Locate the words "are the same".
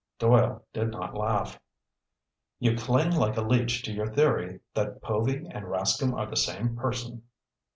6.15-6.75